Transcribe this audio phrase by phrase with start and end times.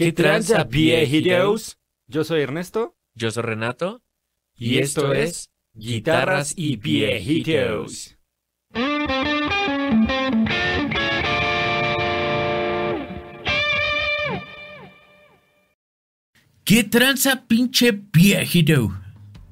[0.00, 1.76] ¿Qué tranza, viejitos?
[2.06, 4.00] Yo soy Ernesto Yo soy Renato.
[4.56, 8.16] y esto es Guitarras y Viejitos.
[16.64, 18.98] ¿Qué tranza, pinche viejito?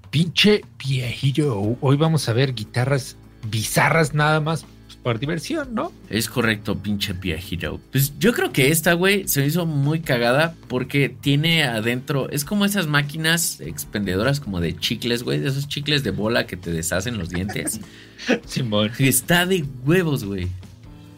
[0.09, 1.77] Pinche viejillo.
[1.83, 3.19] Hoy vamos a ver guitarras
[3.51, 4.65] bizarras nada más
[5.03, 5.93] por diversión, ¿no?
[6.11, 7.81] Es correcto, pinche viejito.
[7.93, 12.29] Pues yo creo que esta, güey, se me hizo muy cagada porque tiene adentro.
[12.31, 16.57] Es como esas máquinas expendedoras como de chicles, güey, de esos chicles de bola que
[16.57, 17.81] te deshacen los dientes.
[18.47, 18.91] Simón.
[18.99, 20.49] Está de huevos, güey.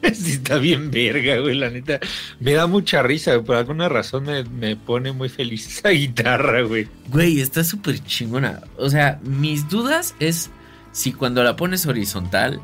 [0.15, 2.01] Sí, está bien verga, güey, la neta.
[2.39, 6.63] Me da mucha risa, güey, por alguna razón me, me pone muy feliz esa guitarra,
[6.63, 6.89] güey.
[7.09, 8.63] Güey, está súper chingona.
[8.79, 10.51] O sea, mis dudas es
[10.93, 12.61] si cuando la pones horizontal,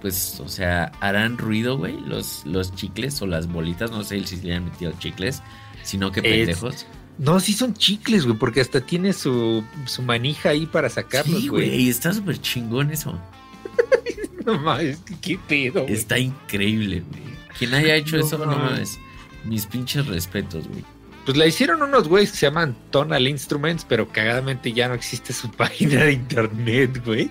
[0.00, 3.90] pues, o sea, harán ruido, güey, los, los chicles o las bolitas.
[3.90, 5.42] No sé si le han metido chicles,
[5.82, 6.86] sino que Es- pendejos.
[7.18, 11.48] No, sí son chicles, güey, porque hasta tiene su, su manija ahí para sacarlos, Sí,
[11.48, 11.68] güey.
[11.68, 13.18] güey, está súper chingón eso.
[14.46, 15.92] No mames, qué pedo, güey.
[15.94, 17.22] Está increíble, güey.
[17.58, 18.98] Quien haya hecho No eso, no mames.
[19.44, 20.82] Mis pinches respetos, güey.
[21.26, 25.32] Pues la hicieron unos güeyes que se llaman Tonal Instruments, pero cagadamente ya no existe
[25.34, 27.30] su página de internet, güey.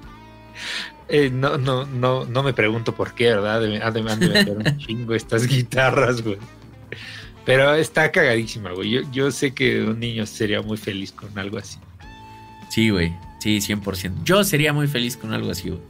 [1.10, 3.64] Eh, no, no, no, no me pregunto por qué, ¿verdad?
[3.64, 6.38] Han de, vender un chingo estas guitarras, güey.
[7.46, 8.90] Pero está cagadísima, güey.
[8.90, 11.80] Yo, yo sé que un niño sería muy feliz con algo así.
[12.70, 13.16] Sí, güey.
[13.40, 14.24] Sí, 100%.
[14.24, 15.82] Yo sería muy feliz con algo así, güey.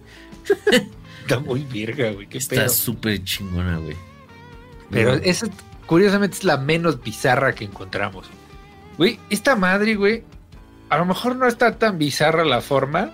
[1.21, 2.27] Está muy virga, güey.
[2.27, 3.95] Qué Está súper chingona, güey.
[4.91, 5.47] Pero Güey, esa,
[5.85, 8.27] curiosamente, es la menos bizarra que encontramos.
[8.97, 10.23] Güey, esta madre, güey,
[10.89, 13.11] a lo mejor no está tan bizarra la forma,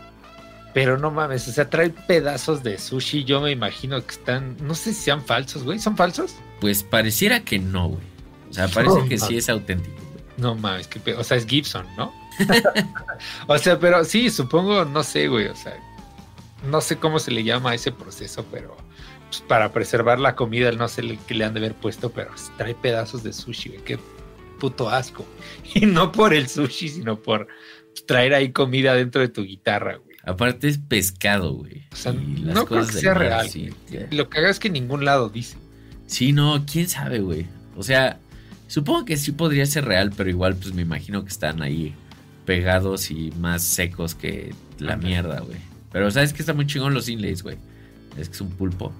[0.73, 3.23] pero no mames, o sea, trae pedazos de sushi.
[3.23, 5.79] Yo me imagino que están, no sé si sean falsos, güey.
[5.79, 6.35] ¿Son falsos?
[6.59, 8.03] Pues pareciera que no, güey.
[8.49, 10.23] O sea, parece No, que sí es auténtico, güey.
[10.38, 11.19] No mames, qué pedo.
[11.19, 12.13] O sea, es Gibson, ¿no?
[13.47, 15.77] o sea, pero sí, supongo, no sé, güey, o sea,
[16.67, 18.75] no sé cómo se le llama a ese proceso, pero
[19.29, 22.31] pues, para preservar la comida, no sé le- qué le han de haber puesto, pero
[22.57, 24.00] trae pedazos de sushi, güey, qué
[24.59, 25.25] puto asco.
[25.75, 27.47] Y no por el sushi, sino por
[28.07, 30.12] traer ahí comida dentro de tu guitarra, güey.
[30.23, 31.84] Aparte es pescado, güey.
[31.91, 33.69] O sea, Y no creo que sea mar, real, Sí,
[34.11, 35.57] Lo que haga es que en ningún lado dice.
[36.07, 37.45] Sí, no, quién sabe, güey.
[37.75, 38.19] O sea,
[38.67, 41.94] supongo que sí podría ser real, pero igual, pues me imagino que están ahí
[42.45, 45.59] pegados y más secos que la mierda, güey.
[45.91, 47.57] Pero sabes que está muy chingón los inlays, güey.
[48.17, 48.94] Es que es un pulpo.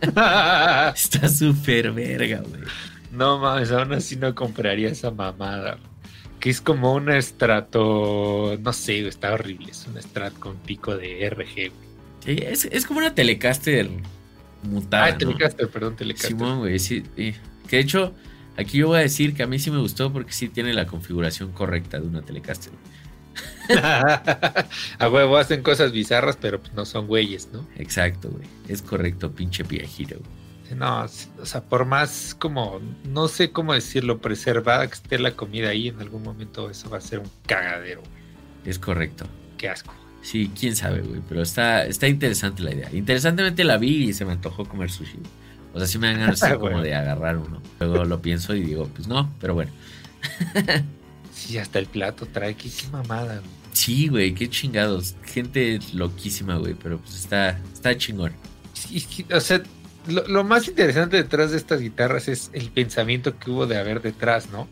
[0.94, 2.62] Está súper verga, güey.
[3.12, 5.78] No mames, aún así no compraría esa mamada.
[6.40, 8.56] Que es como un estrato.
[8.60, 9.70] No sé, güey, está horrible.
[9.70, 11.54] Es un strat con pico de RG.
[11.54, 11.86] güey.
[12.24, 13.88] Sí, es, es como una Telecaster
[14.62, 15.06] mutada.
[15.06, 15.18] Ah, ¿no?
[15.18, 16.30] Telecaster, perdón, Telecaster.
[16.30, 17.34] Simón, güey, sí, sí.
[17.68, 18.14] Que de hecho,
[18.56, 20.86] aquí yo voy a decir que a mí sí me gustó porque sí tiene la
[20.86, 22.72] configuración correcta de una Telecaster.
[24.98, 27.66] a huevo hacen cosas bizarras, pero pues no son güeyes, ¿no?
[27.76, 28.46] Exacto, güey.
[28.68, 30.16] Es correcto, pinche viejito.
[30.74, 35.68] No, o sea, por más como, no sé cómo decirlo, preservada que esté la comida
[35.68, 38.00] ahí, en algún momento eso va a ser un cagadero.
[38.00, 38.12] güey.
[38.64, 39.26] Es correcto.
[39.58, 39.94] Qué asco.
[40.22, 41.20] Sí, quién sabe, güey.
[41.28, 42.90] Pero está, está interesante la idea.
[42.92, 45.18] Interesantemente la vi y se me antojó comer sushi.
[45.72, 46.82] O sea, sí me dan ganas así como Bueno.
[46.82, 47.62] de agarrar uno.
[47.78, 49.70] Luego lo pienso y digo, pues no, pero bueno.
[51.32, 53.36] Sí, hasta el plato trae, qué, qué mamada.
[53.38, 53.50] güey.
[53.72, 55.14] Sí, güey, qué chingados.
[55.22, 56.74] Gente loquísima, güey.
[56.74, 58.32] Pero pues está, está chingón.
[58.72, 59.62] Sí, o sea,
[60.08, 64.02] lo, lo más interesante detrás de estas guitarras es el pensamiento que hubo de haber
[64.02, 64.68] detrás, ¿no?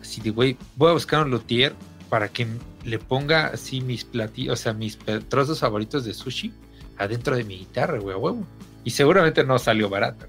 [0.00, 1.74] Así de, güey, voy a buscar un luthier
[2.08, 2.46] para que
[2.84, 6.52] le ponga así mis platillos, o sea, mis trozos favoritos de sushi
[6.98, 8.46] adentro de mi guitarra, güey, a huevo.
[8.84, 10.26] Y seguramente no salió barata.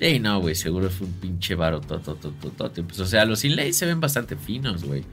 [0.00, 2.82] Sí, no, güey, seguro fue un pinche baro tototototote.
[2.82, 5.04] Pues, o sea, los inlays se ven bastante finos, güey.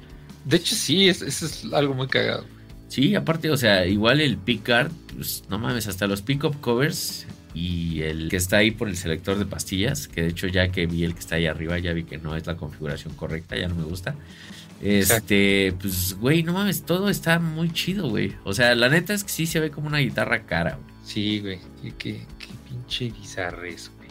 [0.45, 2.45] De hecho, sí, es- eso es algo muy cagado.
[2.87, 8.01] Sí, aparte, o sea, igual el pickguard, pues no mames, hasta los pick-up covers y
[8.01, 11.03] el que está ahí por el selector de pastillas, que de hecho ya que vi
[11.03, 13.75] el que está ahí arriba, ya vi que no es la configuración correcta, ya no
[13.75, 14.15] me gusta.
[14.81, 18.33] Este, pues, güey, no mames, todo está muy chido, güey.
[18.43, 20.95] O sea, la neta es que sí se ve como una guitarra cara, güey.
[21.03, 21.59] Sí, güey,
[21.97, 24.09] qué, qué pinche bizarres, güey.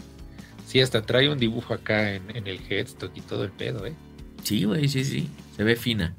[0.67, 3.95] Sí, hasta trae un dibujo acá en, en el headstock y todo el pedo, ¿eh?
[4.45, 5.29] Sí, güey, sí, sí.
[5.57, 6.15] Se ve fina.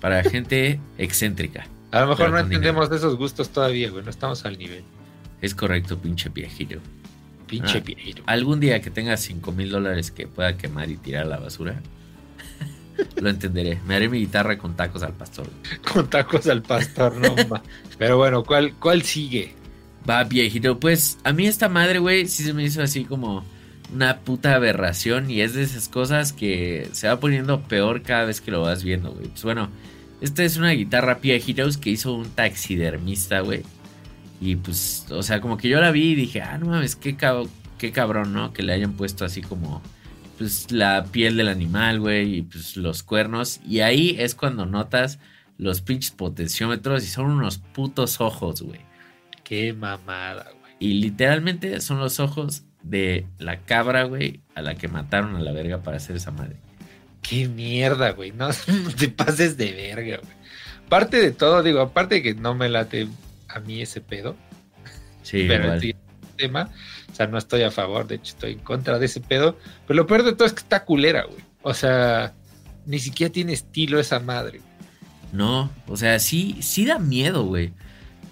[0.00, 1.66] Para gente excéntrica.
[1.90, 4.04] A lo mejor no entendemos de esos gustos todavía, güey.
[4.04, 4.84] No estamos al nivel.
[5.46, 6.78] Es correcto, pinche viejito.
[7.46, 7.82] Pinche Ah.
[7.84, 8.22] viejito.
[8.26, 11.80] Algún día que tenga 5 mil dólares que pueda quemar y tirar a la basura,
[13.20, 13.78] lo entenderé.
[13.86, 15.48] Me haré mi guitarra con tacos al pastor.
[15.92, 17.62] Con tacos al pastor, no ma.
[17.98, 19.54] Pero bueno, ¿cuál, cuál sigue?
[20.08, 20.78] Va, viejito.
[20.80, 23.44] Pues a mí esta madre, güey, sí se me hizo así como
[23.92, 28.40] una puta aberración y es de esas cosas que se va poniendo peor cada vez
[28.40, 29.28] que lo vas viendo, güey.
[29.28, 29.68] Pues bueno,
[30.20, 33.62] esta es una guitarra Pia Heroes que hizo un taxidermista, güey.
[34.40, 37.16] Y pues, o sea, como que yo la vi y dije, ah, no mames, qué,
[37.78, 38.52] qué cabrón, ¿no?
[38.52, 39.82] Que le hayan puesto así como,
[40.38, 43.60] pues, la piel del animal, güey, y pues los cuernos.
[43.66, 45.18] Y ahí es cuando notas
[45.58, 48.80] los pinches potenciómetros y son unos putos ojos, güey.
[49.42, 50.72] Qué mamada, güey.
[50.78, 55.52] Y literalmente son los ojos de la cabra, güey, a la que mataron a la
[55.52, 56.56] verga para hacer esa madre.
[57.22, 58.32] Qué mierda, güey.
[58.32, 58.50] No,
[58.98, 60.36] te pases de verga, güey.
[60.86, 63.08] Aparte de todo, digo, aparte de que no me late
[63.56, 64.36] a mí ese pedo.
[65.22, 65.96] Sí, pero el
[66.36, 66.70] tema,
[67.10, 69.58] o sea, no estoy a favor, de hecho estoy en contra de ese pedo.
[69.86, 71.42] Pero lo peor de todo es que está culera, güey.
[71.62, 72.34] O sea,
[72.84, 74.60] ni siquiera tiene estilo esa madre.
[75.32, 77.72] No, o sea, sí, sí da miedo, güey.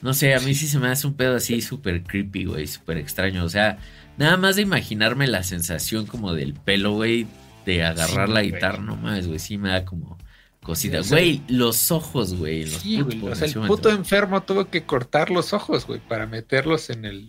[0.02, 2.98] No sé, a mí sí se me hace un pedo así súper creepy, güey, súper
[2.98, 3.44] extraño.
[3.44, 3.78] O sea,
[4.18, 7.26] nada más de imaginarme la sensación como del pelo, güey,
[7.64, 10.18] de agarrar la guitarra, no mames, güey, sí me da como
[10.64, 10.98] cosita.
[11.08, 12.66] güey, los ojos, güey.
[12.66, 16.90] sí, güey, o sea, el puto enfermo tuvo que cortar los ojos, güey, para meterlos
[16.90, 17.28] en el,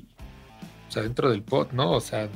[0.90, 1.92] o sea, dentro del pot, ¿no?
[1.92, 2.30] O sea,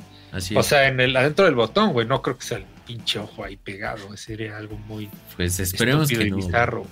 [0.54, 3.44] o sea, en el, adentro del botón, güey, no creo que sea el pinche ojo
[3.44, 5.10] ahí pegado, sería algo muy...
[5.34, 6.36] Pues esperemos que no.
[6.36, 6.86] Bizarro,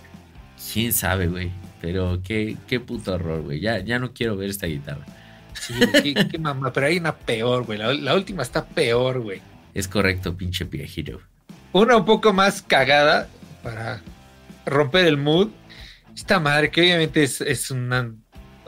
[0.73, 1.53] Quién sabe, güey.
[1.81, 3.61] Pero qué, qué puto horror, güey.
[3.61, 5.07] Ya, ya no quiero ver esta guitarra.
[5.55, 6.73] Sí, qué, mamá.
[6.73, 7.79] Pero hay una peor, güey.
[7.79, 9.41] La, última está peor, güey.
[9.75, 11.21] Es correcto, pinche Piajiro.
[11.73, 13.29] Una un poco más cagada
[13.63, 14.03] para
[14.67, 15.49] romper el mood.
[16.15, 18.13] Esta madre, que obviamente es, es una,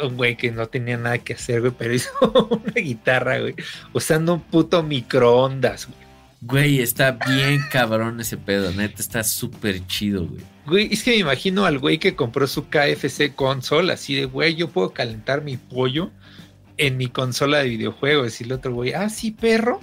[0.03, 2.11] un güey que no tenía nada que hacer, güey, pero hizo
[2.51, 3.55] una guitarra, güey,
[3.93, 6.11] usando un puto microondas, güey.
[6.43, 10.43] Güey, está bien cabrón ese pedo, neta, está súper chido, güey.
[10.67, 14.55] Güey, es que me imagino al güey que compró su KFC console, así de, güey,
[14.55, 16.11] yo puedo calentar mi pollo
[16.81, 18.41] en mi consola de videojuegos.
[18.41, 19.81] Y el otro güey, ah, sí, perro.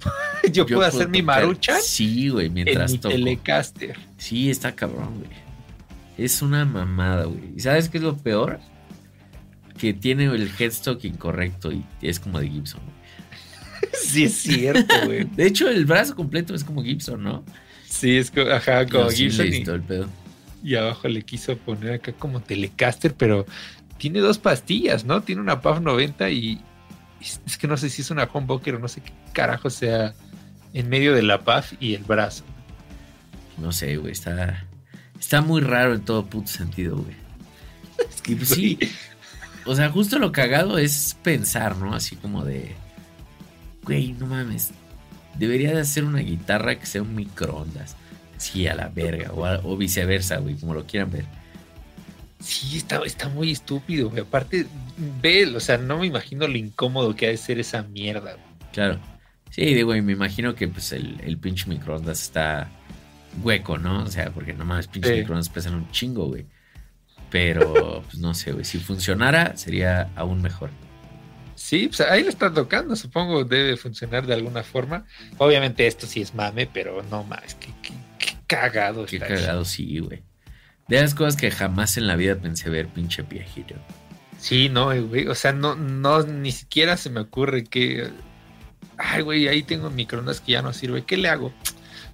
[0.52, 1.80] yo, puedo hacer mi marucha.
[1.80, 3.96] Sí, güey, mientras en mi Telecaster.
[4.16, 5.30] Sí, está cabrón, güey.
[6.18, 7.52] Es una mamada, güey.
[7.56, 8.58] ¿Y sabes qué es lo peor?
[9.78, 12.96] Que tiene el headstock incorrecto y es como de Gibson, güey.
[13.92, 15.24] sí, es cierto, güey.
[15.24, 17.44] De hecho, el brazo completo es como Gibson, ¿no?
[17.88, 19.46] Sí, es como, ajá, como Gibson.
[19.46, 20.08] y, el pedo.
[20.62, 23.46] y abajo le quiso poner acá como Telecaster, pero
[23.98, 25.22] tiene dos pastillas, ¿no?
[25.22, 26.60] Tiene una PAF 90 y
[27.20, 30.14] es que no sé si es una humbucker o no sé qué carajo sea
[30.72, 32.44] en medio de la PAF y el brazo.
[33.58, 34.66] No sé, güey, está,
[35.18, 37.16] está muy raro en todo puto sentido, güey.
[38.08, 38.78] Es que pues, sí.
[39.68, 41.92] O sea, justo lo cagado es pensar, ¿no?
[41.92, 42.76] Así como de
[43.86, 44.72] güey, no mames,
[45.38, 47.96] debería de hacer una guitarra que sea un microondas.
[48.36, 51.24] Sí, a la verga, o, viceversa, güey, como lo quieran ver.
[52.38, 54.22] Sí, está, está muy estúpido, güey.
[54.22, 54.66] Aparte,
[55.22, 58.32] ve, o sea, no me imagino lo incómodo que ha de ser esa mierda.
[58.32, 58.44] Güey.
[58.72, 59.00] Claro.
[59.50, 62.70] Sí, digo, y me imagino que pues el, el pinche microondas está
[63.42, 64.04] hueco, ¿no?
[64.04, 66.46] O sea, porque nomás pinche microondas pesan un chingo, güey.
[67.30, 68.64] Pero, pues no sé, güey.
[68.64, 70.70] Si funcionara, sería aún mejor.
[71.54, 75.06] Sí, pues ahí lo están tocando, supongo debe funcionar de alguna forma.
[75.38, 77.70] Obviamente esto sí es mame, pero no más, qué,
[78.46, 79.06] cagado.
[79.06, 80.22] Qué cagado, sí, güey.
[80.88, 83.74] De las cosas que jamás en la vida pensé ver, pinche viejito.
[84.38, 88.10] Sí, no, güey, o sea, no, no, ni siquiera se me ocurre que,
[88.96, 91.52] ay, güey, ahí tengo microondas que ya no sirve, ¿qué le hago?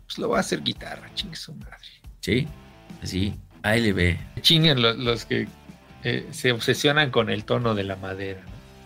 [0.06, 1.76] Pues lo voy a hacer guitarra, chingue su madre.
[2.20, 2.46] Sí,
[3.02, 4.18] así, ahí le ve.
[4.40, 5.48] Chinguen los, que
[6.04, 8.42] eh, se obsesionan con el tono de la madera.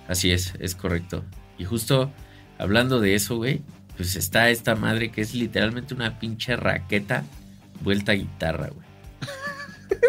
[0.09, 1.25] Así es, es correcto.
[1.59, 2.13] Y justo
[2.59, 3.63] hablando de eso, güey,
[3.97, 7.25] pues está esta madre que es literalmente una pinche raqueta
[7.83, 8.87] vuelta a guitarra, güey.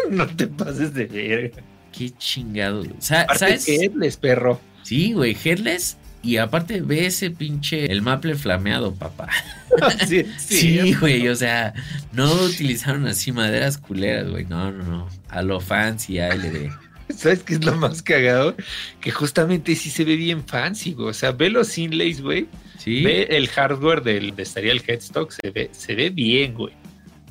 [0.10, 1.62] no te pases de verga.
[1.92, 2.94] Qué chingado, güey.
[2.98, 3.68] ¿Sabes?
[3.68, 4.60] Headless, perro.
[4.82, 5.96] Sí, güey, headless.
[6.22, 9.28] Y aparte ve ese pinche, el maple flameado, papá.
[10.06, 11.74] sí, sí, güey, o sea,
[12.12, 14.44] no utilizaron así maderas culeras, güey.
[14.44, 15.08] No, no, no.
[15.28, 16.70] A lo fancy, ALD.
[17.14, 18.54] ¿Sabes qué es lo más cagado?
[19.00, 21.08] Que justamente sí se ve bien fancy, güey.
[21.08, 22.48] O sea, ve los inlays, güey.
[22.78, 23.02] Sí.
[23.02, 26.74] Ve el hardware del, de estaría el headstock, se ve, se ve bien, güey.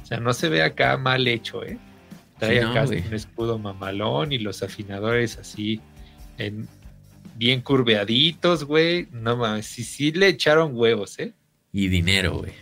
[0.01, 1.77] O sea, no se ve acá mal hecho, ¿eh?
[2.39, 5.81] Trae acá un escudo mamalón y los afinadores así
[6.37, 6.67] en,
[7.35, 9.07] bien curveaditos, güey.
[9.11, 11.33] No mames, sí, sí le echaron huevos, ¿eh?
[11.73, 12.53] Y dinero, güey.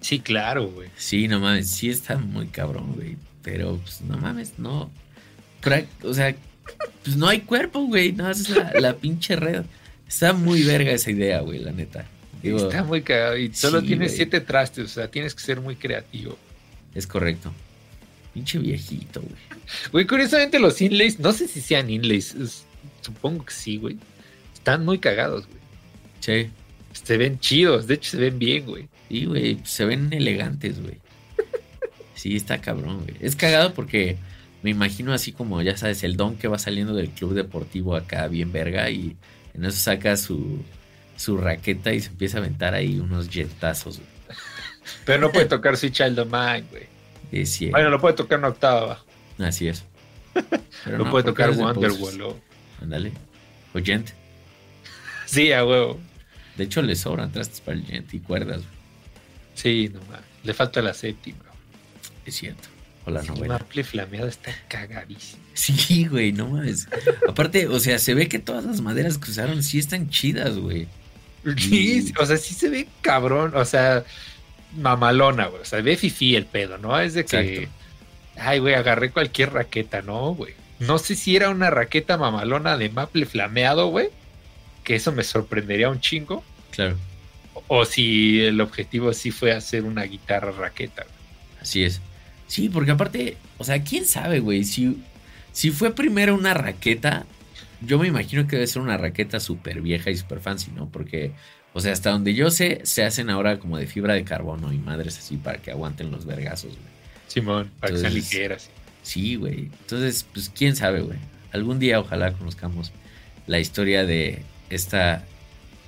[0.00, 0.88] Sí, claro, güey.
[0.96, 3.16] Sí, no mames, sí está muy cabrón, güey.
[3.42, 4.90] Pero, pues, no mames, no
[6.02, 6.34] o sea,
[7.02, 9.64] pues no hay cuerpo, güey, no es la, pinche red.
[10.06, 12.06] Está muy verga esa idea, güey, la neta.
[12.42, 16.36] Está muy cagado y solo tienes siete trastes, o sea, tienes que ser muy creativo.
[16.94, 17.52] Es correcto.
[18.34, 19.34] Pinche viejito, güey.
[19.92, 22.36] Güey, curiosamente los inlays, no sé si sean inlays,
[23.00, 23.96] supongo que sí, güey.
[24.52, 25.60] Están muy cagados, güey.
[26.20, 26.50] Sí.
[26.92, 28.88] Se ven chidos, de hecho se ven bien, güey.
[29.08, 30.98] Sí, güey, se ven elegantes, güey.
[32.14, 33.16] Sí, está cabrón, güey.
[33.20, 34.16] Es cagado porque
[34.62, 38.28] me imagino así como, ya sabes, el don que va saliendo del club deportivo acá
[38.28, 39.16] bien verga y
[39.52, 40.62] en eso saca su,
[41.16, 44.08] su raqueta y se empieza a aventar ahí unos jetazos, güey.
[45.04, 46.93] Pero no puede tocar Sweet Child of Mine, güey.
[47.42, 47.58] Es.
[47.70, 49.02] Bueno, lo puede tocar una octava.
[49.38, 49.84] Así es.
[50.84, 52.36] Pero No, puede tocar Wonderwall.
[52.80, 53.12] Ándale.
[53.74, 54.10] O Gent.
[55.26, 55.98] Sí, a huevo.
[56.56, 58.74] De hecho, le sobran trastes para el Gent y cuerdas, güey.
[59.54, 60.00] Sí, no.
[60.44, 61.38] Le falta la séptima.
[62.26, 62.68] Es cierto.
[63.06, 63.54] O la Sí, novela.
[63.58, 65.42] Maple flameado está cagadísimo.
[65.54, 66.88] Sí, güey, no mames.
[67.28, 70.86] Aparte, o sea, se ve que todas las maderas que usaron sí están chidas, güey.
[71.58, 73.52] Sí, o sea, sí se ve cabrón.
[73.56, 74.04] O sea,
[74.76, 75.62] mamalona, güey.
[75.62, 76.98] O sea, ve fifi el pedo, ¿no?
[76.98, 77.54] Es de que.
[77.64, 77.70] Exacto.
[78.36, 80.54] Ay, güey, agarré cualquier raqueta, ¿no, güey?
[80.80, 84.08] No sé si era una raqueta mamalona de maple flameado, güey.
[84.82, 86.44] Que eso me sorprendería un chingo.
[86.72, 86.96] Claro,
[87.68, 91.04] O si el objetivo sí fue hacer una guitarra raqueta.
[91.04, 91.60] güey.
[91.60, 92.00] así es.
[92.48, 94.64] Sí, porque aparte, o sea, quién sabe, güey.
[94.64, 95.02] Si,
[95.52, 97.24] si fue primero una raqueta,
[97.80, 100.88] yo me imagino que debe ser una raqueta súper vieja y súper fancy, ¿no?
[100.88, 101.32] Porque,
[101.74, 104.78] o sea, hasta donde yo sé, se hacen ahora como de fibra de carbono y
[104.78, 106.94] madres así para que aguanten los vergazos, güey.
[107.26, 108.70] Simón, para que sean ligeras.
[109.02, 109.70] Sí, güey.
[109.80, 111.18] Entonces, pues quién sabe, güey.
[111.52, 112.92] Algún día ojalá conozcamos
[113.48, 115.24] la historia de esta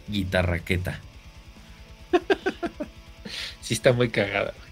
[0.09, 1.01] guitarraqueta.
[3.61, 4.55] Sí está muy cagada.
[4.57, 4.67] güey.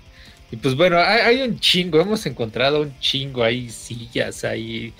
[0.53, 4.95] Y pues bueno, hay, hay un chingo, hemos encontrado un chingo, hay sillas, hay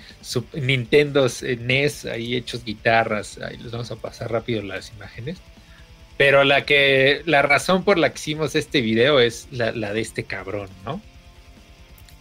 [0.51, 5.37] Nintendos, eh, NES, hay hechos guitarras, ahí les vamos a pasar rápido las imágenes.
[6.17, 10.23] Pero la que, la razón por la que hicimos este video es la, de este
[10.23, 11.01] cabrón, ¿no?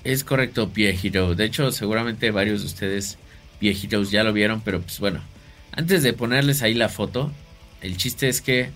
[0.02, 1.34] Es correcto, Pie Hero.
[1.34, 3.18] De hecho, seguramente varios de ustedes,
[3.60, 5.20] Heroes, ya lo vieron, pero pues bueno,
[5.72, 7.32] antes de ponerles ahí la foto,
[7.80, 8.70] el chiste es que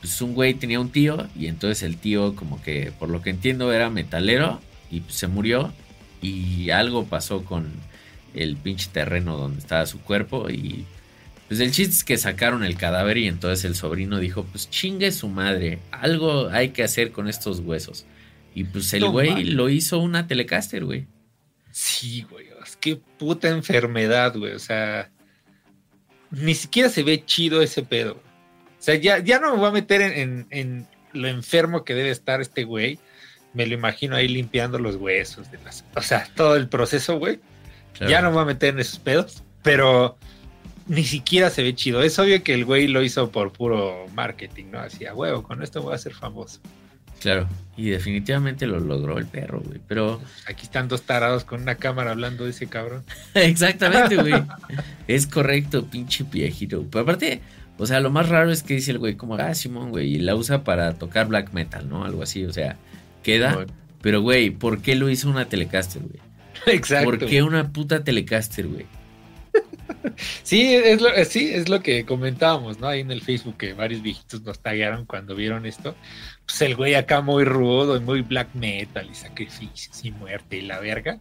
[0.00, 3.30] pues un güey tenía un tío y entonces el tío como que por lo que
[3.30, 5.72] entiendo era metalero y pues, se murió
[6.20, 7.70] y algo pasó con
[8.34, 10.84] el pinche terreno donde estaba su cuerpo y
[11.48, 15.12] pues el chiste es que sacaron el cadáver y entonces el sobrino dijo pues chingue
[15.12, 18.06] su madre, algo hay que hacer con estos huesos.
[18.54, 21.06] Y pues el güey lo hizo una Telecaster, güey.
[21.70, 25.10] Sí, güey, es que puta enfermedad, güey, o sea,
[26.30, 28.14] ni siquiera se ve chido ese pedo.
[28.78, 31.94] O sea, ya, ya no me voy a meter en, en- en lo enfermo que
[31.94, 32.98] debe estar este güey.
[33.54, 35.84] Me lo imagino ahí limpiando los huesos de las.
[35.94, 37.38] O sea, todo el proceso, güey.
[37.92, 38.10] Claro.
[38.10, 39.42] Ya no me voy a meter en esos pedos.
[39.62, 40.16] Pero
[40.92, 42.02] ni siquiera se ve chido.
[42.02, 44.78] Es obvio que el güey lo hizo por puro marketing, ¿no?
[44.78, 46.60] Así a huevo, con esto voy a ser famoso.
[47.18, 47.48] Claro.
[47.78, 49.80] Y definitivamente lo logró el perro, güey.
[49.88, 53.04] Pero Aquí están dos tarados con una cámara hablando de ese cabrón.
[53.34, 54.34] exactamente, güey.
[55.08, 56.84] es correcto, pinche viejito.
[56.90, 57.40] Pero aparte,
[57.78, 60.18] o sea, lo más raro es que dice el güey como, ah, Simón, güey, y
[60.18, 62.04] la usa para tocar black metal, ¿no?
[62.04, 62.76] Algo así, o sea,
[63.22, 63.54] queda.
[63.54, 63.72] Bueno,
[64.02, 66.20] Pero, güey, ¿por qué lo hizo una Telecaster, güey?
[66.66, 67.06] Exacto.
[67.06, 68.84] ¿Por qué una puta Telecaster, güey?
[70.42, 72.88] Sí, es lo, eh, sí, es lo que comentábamos, ¿no?
[72.88, 75.94] Ahí en el Facebook que varios viejitos nos taguearon cuando vieron esto.
[76.46, 80.62] Pues el güey acá muy rudo y muy black metal y sacrificios y muerte y
[80.62, 81.20] la verga.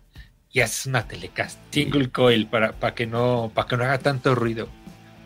[0.52, 4.36] Y haces una telecast, single coil para, para que no, para que no haga tanto
[4.36, 4.68] ruido.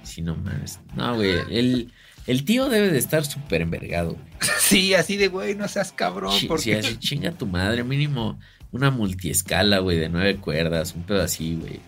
[0.03, 0.79] Si no mames.
[0.95, 1.31] No, güey.
[1.49, 1.91] El,
[2.27, 4.25] el tío debe de estar súper envergado, güey.
[4.59, 8.39] Sí, así de güey, no seas cabrón, Chi- porque Si así chinga tu madre, mínimo
[8.71, 11.79] una multiescala, güey, de nueve cuerdas, un pedo así, güey.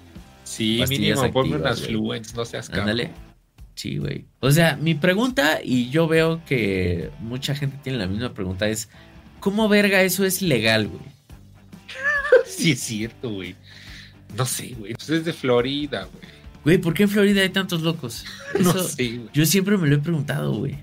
[0.47, 2.89] Sí, mínimo ponme unas fluents, no seas cabrón.
[2.89, 3.11] Ándale.
[3.75, 4.25] Sí, güey.
[4.39, 8.89] O sea, mi pregunta, y yo veo que mucha gente tiene la misma pregunta, es:
[9.39, 11.01] ¿cómo verga eso es legal, güey?
[12.45, 13.55] Sí, es cierto, güey.
[14.35, 14.93] No sé, güey.
[14.93, 16.33] Pues es de Florida, güey.
[16.63, 18.25] Güey, ¿por qué en Florida hay tantos locos?
[18.59, 19.29] No sé, güey.
[19.33, 20.77] Yo siempre me lo he preguntado, güey.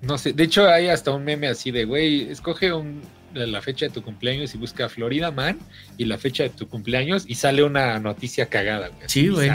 [0.00, 3.02] No sé, de hecho hay hasta un meme así de, güey, escoge un-
[3.34, 5.58] la fecha de tu cumpleaños y busca Florida Man
[5.98, 9.02] y la fecha de tu cumpleaños y sale una noticia cagada, güey.
[9.06, 9.50] Sí, güey.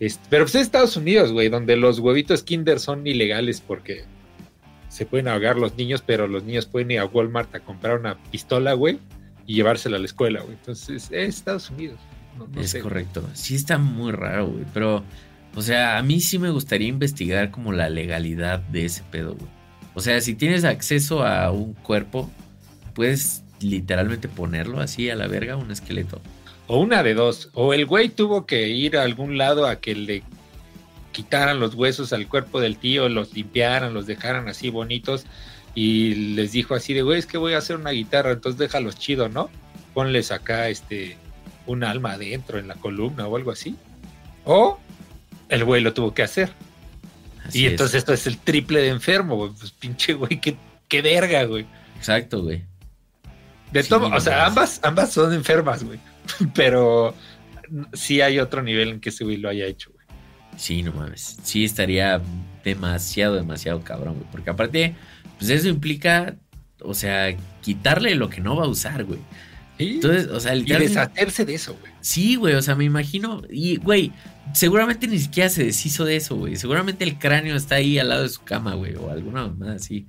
[0.00, 4.04] Este, pero pues es Estados Unidos, güey, donde los huevitos Kinder son ilegales porque
[4.88, 8.16] se pueden ahogar los niños, pero los niños pueden ir a Walmart a comprar una
[8.30, 8.98] pistola, güey,
[9.46, 10.54] y llevársela a la escuela, güey.
[10.54, 11.98] Entonces es Estados Unidos.
[12.38, 12.80] No, no es sé.
[12.80, 13.28] correcto.
[13.34, 14.64] Sí está muy raro, güey.
[14.72, 15.02] Pero,
[15.54, 19.50] o sea, a mí sí me gustaría investigar como la legalidad de ese pedo, güey.
[19.94, 22.30] O sea, si tienes acceso a un cuerpo,
[22.98, 26.20] puedes literalmente ponerlo así a la verga, un esqueleto.
[26.66, 27.48] O una de dos.
[27.54, 30.24] O el güey tuvo que ir a algún lado a que le
[31.12, 35.26] quitaran los huesos al cuerpo del tío, los limpiaran, los dejaran así bonitos.
[35.76, 38.98] Y les dijo así de, güey, es que voy a hacer una guitarra, entonces déjalos
[38.98, 39.48] chido, ¿no?
[39.94, 41.16] Ponles acá este
[41.66, 43.76] un alma adentro en la columna o algo así.
[44.44, 44.76] O
[45.48, 46.50] el güey lo tuvo que hacer.
[47.46, 47.70] Así y es.
[47.70, 49.52] entonces esto es el triple de enfermo, güey.
[49.56, 50.56] Pues pinche, güey, qué,
[50.88, 51.64] qué verga, güey.
[51.96, 52.64] Exacto, güey.
[53.72, 55.98] De Sí, todo, o sea, ambas, ambas son enfermas, güey.
[56.54, 57.14] Pero
[57.92, 60.06] sí hay otro nivel en que ese güey lo haya hecho, güey.
[60.56, 61.38] Sí, no mames.
[61.42, 62.20] Sí estaría
[62.64, 64.26] demasiado, demasiado cabrón, güey.
[64.30, 64.94] Porque aparte,
[65.38, 66.36] pues eso implica,
[66.80, 69.20] o sea, quitarle lo que no va a usar, güey.
[69.78, 71.92] Entonces, o sea, y deshacerse de eso, güey.
[72.00, 73.42] Sí, güey, o sea, me imagino.
[73.48, 74.12] Y, güey,
[74.52, 76.56] seguramente ni siquiera se deshizo de eso, güey.
[76.56, 80.06] Seguramente el cráneo está ahí al lado de su cama, güey, o alguna mamada así.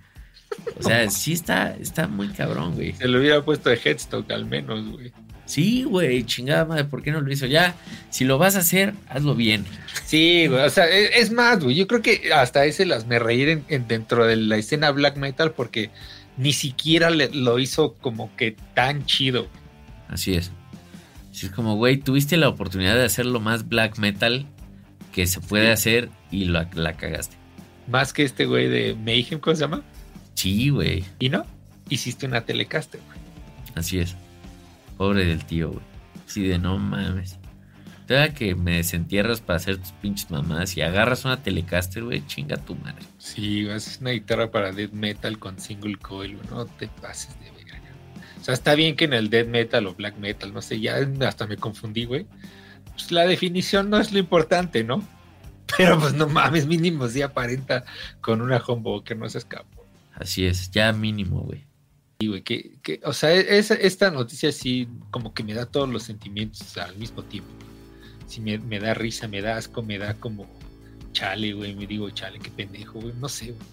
[0.78, 2.94] O sea, sí está, está muy cabrón, güey.
[2.94, 5.12] Se lo hubiera puesto de headstock al menos, güey.
[5.46, 7.48] Sí, güey, chingada madre, ¿por qué no lo hizo?
[7.48, 7.75] Ya,
[8.12, 9.66] si lo vas a hacer, hazlo bien.
[10.06, 10.62] Sí, güey.
[10.63, 11.75] O sea, e- es más, güey.
[11.75, 15.18] Yo creo que hasta ese las me reír en, en- dentro de la escena black
[15.18, 15.89] metal porque
[16.38, 19.48] ni siquiera le- lo hizo como que tan chido.
[20.08, 20.51] Así es.
[21.32, 24.46] Sí, es como, güey, tuviste la oportunidad de hacer lo más black metal
[25.12, 25.72] que se puede Sí.
[25.72, 27.36] hacer y la, la cagaste.
[27.88, 29.82] Más que este güey de Mayhem, ¿cómo se llama?
[30.39, 31.46] Sí, güey, Y no,
[31.89, 33.19] hiciste una telecaster, güey.
[33.75, 34.15] así es.
[34.96, 35.84] Pobre del tío, güey.
[36.27, 37.38] Sí, de no mames.
[38.08, 42.55] Todavía que me desentierras para hacer tus pinches mamadas y agarras una telecaster, güey, chinga
[42.55, 43.05] tu madre.
[43.17, 46.48] Sí, güey, es una guitarra para death metal con single coil, güey.
[46.50, 47.81] No te pases de verga.
[48.39, 50.96] O sea, está bien que en el death metal o black metal, no sé, ya
[51.27, 52.27] hasta me confundí, güey.
[52.93, 55.05] Pues la definición no es lo importante, ¿no?
[55.77, 57.84] Pero pues no mames, mínimo sí aparenta
[58.22, 59.78] con una humbucker, no se escapó.
[60.19, 61.63] Así es, ya mínimo, güey.
[62.19, 65.88] Sí, güey, que, que, o sea, es- esta noticia sí como que me da todos
[65.89, 67.49] los sentimientos al mismo tiempo.
[68.27, 70.45] Sí, me, me da risa, me da asco, me da como
[71.13, 73.67] chale, güey, me digo chale, qué pendejo, güey, no sé, güey.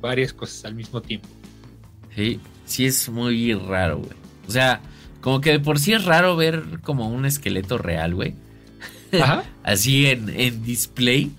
[0.00, 1.28] Varias cosas al mismo tiempo.
[2.14, 4.12] Sí, sí es muy raro, güey.
[4.48, 4.80] O sea,
[5.20, 8.34] como que de por sí es raro ver como un esqueleto real, güey.
[9.20, 9.44] Ajá.
[9.62, 11.30] así en, en display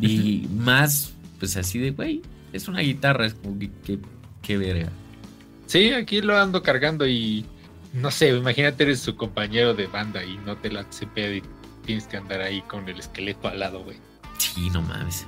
[0.00, 2.22] y más pues así de güey
[2.52, 3.98] es una guitarra es como que que-
[4.42, 4.88] qué verga
[5.66, 7.46] Sí, aquí lo ando cargando y
[7.94, 11.42] no sé, imagínate eres su compañero de banda y no te la se pedo y
[11.86, 13.96] tienes que andar ahí con el esqueleto al lado, güey.
[14.38, 15.26] sí no mames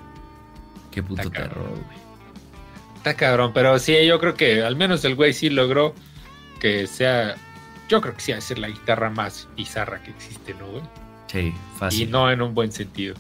[0.91, 2.05] qué puto Está terror güey
[2.97, 5.95] Está cabrón, pero sí, yo creo que al menos el güey sí logró
[6.61, 7.35] que sea,
[7.89, 10.83] yo creo que sí va a ser la guitarra más bizarra que existe, ¿no, güey?
[11.31, 13.15] sí Y fácil no en un buen sentido.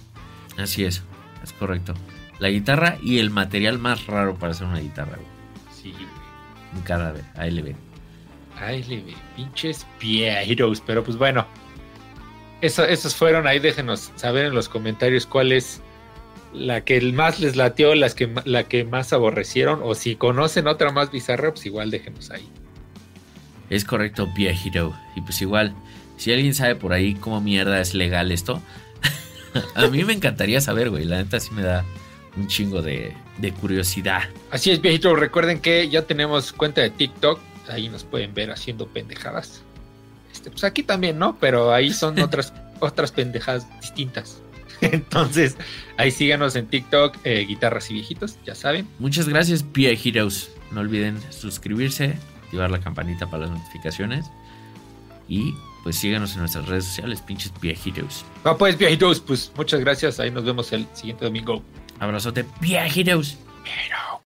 [0.59, 1.03] así es
[1.43, 1.95] es correcto
[2.38, 5.29] la guitarra y el material más raro para hacer una guitarra güey
[5.73, 6.07] Sí, güey.
[6.75, 7.25] un cadáver
[8.88, 11.47] le ve, pinches Heroes, pero pues bueno.
[12.61, 15.83] Eso, esos fueron, ahí déjenos saber en los comentarios cuál es
[16.55, 20.90] la que más les latió, las que, la que más aborrecieron, o si conocen otra
[20.92, 22.49] más bizarra, pues igual déjenos ahí.
[23.70, 25.75] es correcto Hero y pues igual
[26.16, 28.62] si alguien sabe por ahí cómo mierda es legal esto
[29.75, 31.85] a mí me encantaría saber güey la neta sí me da
[32.37, 37.40] un chingo de, de curiosidad Así es, viejitos, recuerden que ya tenemos cuenta de TikTok,
[37.68, 39.62] ahí nos pueden ver haciendo pendejadas.
[40.33, 41.37] Este, pues aquí también, ¿no?
[41.40, 44.40] Pero ahí son otras, otras pendejadas distintas.
[44.81, 45.57] Entonces,
[45.97, 48.87] ahí síganos en TikTok, eh, guitarras y viejitos, ya saben.
[48.99, 50.51] Muchas gracias, Heroes.
[50.70, 54.27] No olviden suscribirse, activar la campanita para las notificaciones.
[55.29, 58.25] Y pues síganos en nuestras redes sociales, pinches Heroes.
[58.47, 61.62] Va pues, viejitos, pues muchas gracias, ahí nos vemos el siguiente domingo.
[61.99, 62.45] Abrazote.
[63.65, 64.13] Pero